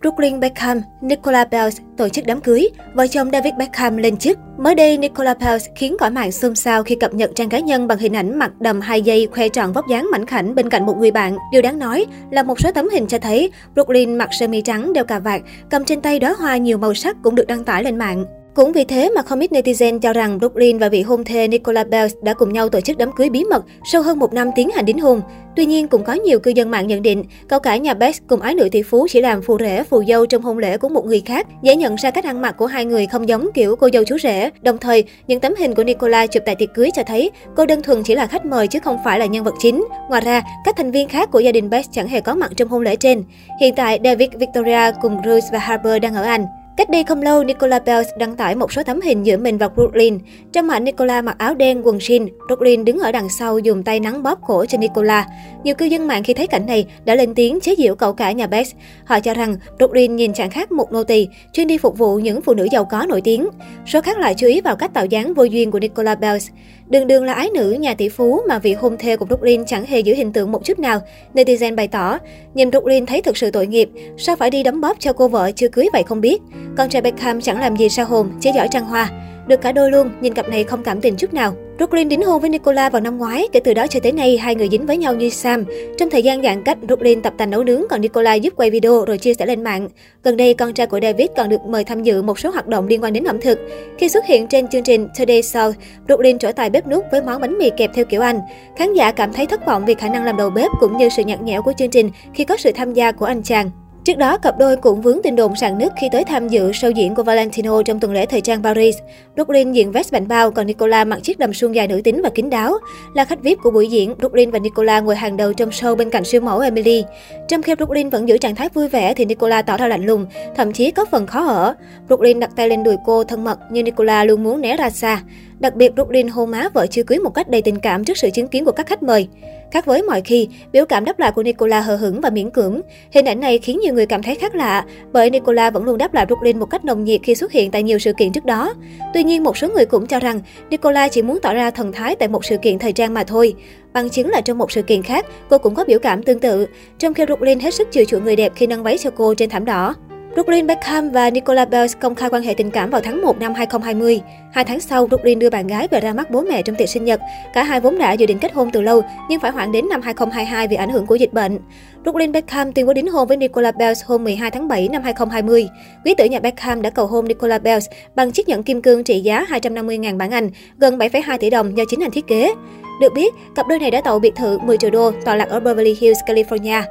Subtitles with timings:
[0.00, 4.38] Brooklyn Beckham, Nicola Peltz tổ chức đám cưới, vợ chồng David Beckham lên chức.
[4.58, 7.88] Mới đây, Nicola Peltz khiến cõi mạng xôn xao khi cập nhật trang cá nhân
[7.88, 10.86] bằng hình ảnh mặc đầm hai dây khoe tròn vóc dáng mảnh khảnh bên cạnh
[10.86, 11.36] một người bạn.
[11.52, 14.92] Điều đáng nói là một số tấm hình cho thấy Brooklyn mặc sơ mi trắng
[14.92, 15.40] đeo cà vạt,
[15.70, 18.24] cầm trên tay đóa hoa nhiều màu sắc cũng được đăng tải lên mạng.
[18.60, 21.84] Cũng vì thế mà không ít netizen cho rằng Brooklyn và vị hôn thê Nicola
[21.84, 24.70] Bells đã cùng nhau tổ chức đám cưới bí mật sau hơn một năm tiến
[24.70, 25.20] hành đính hôn.
[25.56, 28.40] Tuy nhiên, cũng có nhiều cư dân mạng nhận định, cậu cả nhà Bells cùng
[28.40, 31.06] ái nữ tỷ phú chỉ làm phù rể phù dâu trong hôn lễ của một
[31.06, 31.46] người khác.
[31.62, 34.18] Dễ nhận ra cách ăn mặc của hai người không giống kiểu cô dâu chú
[34.18, 34.50] rể.
[34.62, 37.82] Đồng thời, những tấm hình của Nicola chụp tại tiệc cưới cho thấy cô đơn
[37.82, 39.84] thuần chỉ là khách mời chứ không phải là nhân vật chính.
[40.08, 42.68] Ngoài ra, các thành viên khác của gia đình Bells chẳng hề có mặt trong
[42.68, 43.24] hôn lễ trên.
[43.60, 46.46] Hiện tại, David Victoria cùng Bruce và Harper đang ở Anh.
[46.76, 49.68] Cách đây không lâu, Nicola Bells đăng tải một số tấm hình giữa mình và
[49.68, 50.18] Brooklyn.
[50.52, 54.00] Trong ảnh Nicola mặc áo đen, quần jean, Brooklyn đứng ở đằng sau dùng tay
[54.00, 55.26] nắng bóp cổ cho Nicola.
[55.64, 58.32] Nhiều cư dân mạng khi thấy cảnh này đã lên tiếng chế giễu cậu cả
[58.32, 58.72] nhà Bells.
[59.04, 62.42] Họ cho rằng Brooklyn nhìn chẳng khác một nô tỳ, chuyên đi phục vụ những
[62.42, 63.48] phụ nữ giàu có nổi tiếng.
[63.86, 66.48] Số khác lại chú ý vào cách tạo dáng vô duyên của Nicola Bells.
[66.90, 69.86] Đường đường là ái nữ nhà tỷ phú mà vị hôn thê của Brooklyn chẳng
[69.86, 71.00] hề giữ hình tượng một chút nào.
[71.34, 72.18] Netizen bày tỏ,
[72.54, 73.88] nhìn Brooklyn thấy thực sự tội nghiệp,
[74.18, 76.42] sao phải đi đấm bóp cho cô vợ chưa cưới vậy không biết.
[76.76, 79.10] Con trai Beckham chẳng làm gì sao hồn, chỉ giỏi trăng hoa.
[79.50, 81.54] Được cả đôi luôn, nhìn cặp này không cảm tình chút nào.
[81.76, 84.54] Brooklyn đính hôn với Nicola vào năm ngoái, kể từ đó cho tới nay hai
[84.54, 85.64] người dính với nhau như Sam.
[85.98, 89.04] Trong thời gian giãn cách, Brooklyn tập tành nấu nướng, còn Nicola giúp quay video
[89.04, 89.88] rồi chia sẻ lên mạng.
[90.24, 92.86] Gần đây, con trai của David còn được mời tham dự một số hoạt động
[92.86, 93.58] liên quan đến ẩm thực.
[93.98, 95.72] Khi xuất hiện trên chương trình Today Show,
[96.06, 98.40] Brooklyn trở tài bếp nút với món bánh mì kẹp theo kiểu Anh.
[98.76, 101.22] Khán giả cảm thấy thất vọng vì khả năng làm đầu bếp cũng như sự
[101.24, 103.70] nhạt nhẽo của chương trình khi có sự tham gia của anh chàng.
[104.04, 106.90] Trước đó, cặp đôi cũng vướng tin đồn sạn nứt khi tới tham dự show
[106.90, 108.96] diễn của Valentino trong tuần lễ thời trang Paris.
[109.34, 112.30] Brooklyn diện vest bảnh bao, còn Nicola mặc chiếc đầm suông dài nữ tính và
[112.34, 112.74] kín đáo.
[113.14, 116.10] Là khách VIP của buổi diễn, Brooklyn và Nicola ngồi hàng đầu trong show bên
[116.10, 117.04] cạnh siêu mẫu Emily.
[117.48, 120.26] Trong khi Brooklyn vẫn giữ trạng thái vui vẻ thì Nicola tỏ ra lạnh lùng,
[120.56, 121.74] thậm chí có phần khó ở.
[122.06, 125.22] Brooklyn đặt tay lên đùi cô thân mật nhưng Nicola luôn muốn né ra xa.
[125.60, 128.30] Đặc biệt, Brooklyn hôn má vợ chưa cưới một cách đầy tình cảm trước sự
[128.30, 129.28] chứng kiến của các khách mời.
[129.70, 132.80] Khác với mọi khi, biểu cảm đáp lại của Nicola hờ hững và miễn cưỡng.
[133.12, 136.14] Hình ảnh này khiến nhiều người cảm thấy khác lạ, bởi Nicola vẫn luôn đáp
[136.14, 138.74] lại Brooklyn một cách nồng nhiệt khi xuất hiện tại nhiều sự kiện trước đó.
[139.14, 140.40] Tuy nhiên, một số người cũng cho rằng
[140.70, 143.54] Nicola chỉ muốn tỏ ra thần thái tại một sự kiện thời trang mà thôi.
[143.92, 146.66] Bằng chứng là trong một sự kiện khác, cô cũng có biểu cảm tương tự,
[146.98, 149.50] trong khi Brooklyn hết sức chiều chuộng người đẹp khi nâng váy cho cô trên
[149.50, 149.94] thảm đỏ.
[150.34, 153.54] Brooklyn Beckham và Nicola Bells công khai quan hệ tình cảm vào tháng 1 năm
[153.54, 154.20] 2020.
[154.52, 157.04] Hai tháng sau, Brooklyn đưa bạn gái về ra mắt bố mẹ trong tiệc sinh
[157.04, 157.20] nhật.
[157.54, 160.02] Cả hai vốn đã dự định kết hôn từ lâu, nhưng phải hoãn đến năm
[160.02, 161.58] 2022 vì ảnh hưởng của dịch bệnh.
[162.02, 165.68] Brooklyn Beckham tuyên bố đính hôn với Nicola Bells hôm 12 tháng 7 năm 2020.
[166.04, 169.20] Quý tử nhà Beckham đã cầu hôn Nicola Bells bằng chiếc nhẫn kim cương trị
[169.20, 172.54] giá 250.000 bảng Anh, gần 7,2 tỷ đồng do chính anh thiết kế.
[173.00, 175.60] Được biết, cặp đôi này đã tậu biệt thự 10 triệu đô tọa lạc ở
[175.60, 176.82] Beverly Hills, California.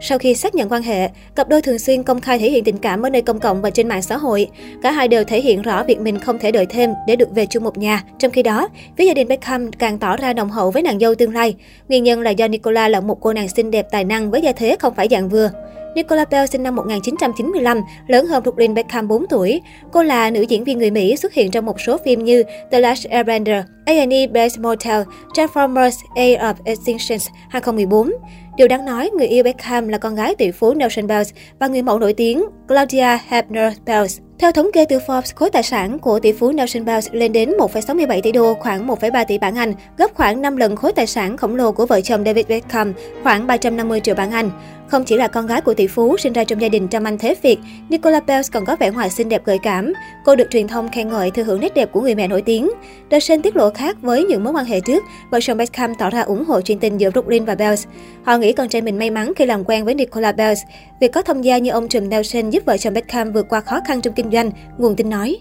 [0.00, 2.78] Sau khi xác nhận quan hệ, cặp đôi thường xuyên công khai thể hiện tình
[2.78, 4.48] cảm ở nơi công cộng và trên mạng xã hội.
[4.82, 7.46] Cả hai đều thể hiện rõ việc mình không thể đợi thêm để được về
[7.46, 8.04] chung một nhà.
[8.18, 11.14] Trong khi đó, phía gia đình Beckham càng tỏ ra đồng hậu với nàng dâu
[11.14, 11.54] tương lai.
[11.88, 14.52] Nguyên nhân là do Nicola là một cô nàng xinh đẹp tài năng với gia
[14.52, 15.50] thế không phải dạng vừa.
[15.94, 19.60] Nicola Bell sinh năm 1995, lớn hơn Brooklyn Beckham 4 tuổi.
[19.92, 22.80] Cô là nữ diễn viên người Mỹ xuất hiện trong một số phim như The
[22.80, 25.02] Last Airbender, A&E Best Motel,
[25.34, 28.10] Transformers Age of Extinction 2014.
[28.56, 31.82] Điều đáng nói, người yêu Beckham là con gái tỷ phú Nelson Bells và người
[31.82, 34.18] mẫu nổi tiếng Claudia Hepner Bells.
[34.38, 37.50] Theo thống kê từ Forbes, khối tài sản của tỷ phú Nelson Bells lên đến
[37.58, 41.36] 1,67 tỷ đô, khoảng 1,3 tỷ bảng Anh, gấp khoảng 5 lần khối tài sản
[41.36, 44.50] khổng lồ của vợ chồng David Beckham, khoảng 350 triệu bảng Anh.
[44.88, 47.18] Không chỉ là con gái của tỷ phú sinh ra trong gia đình trăm anh
[47.18, 49.92] thế Việt, Nicola Bells còn có vẻ ngoài xinh đẹp gợi cảm.
[50.24, 52.70] Cô được truyền thông khen ngợi thừa hưởng nét đẹp của người mẹ nổi tiếng.
[53.10, 56.10] The Sun tiết lộ khác với những mối quan hệ trước, vợ chồng Beckham tỏ
[56.10, 57.86] ra ủng hộ chuyện tình giữa Brooklyn và Bells.
[58.24, 60.60] Họ nghĩ con trai mình may mắn khi làm quen với Nicola Bells.
[61.00, 63.80] Việc có thông gia như ông trùm Nelson giúp vợ chồng Beckham vượt qua khó
[63.86, 65.38] khăn trong kinh doanh, nguồn tin nói.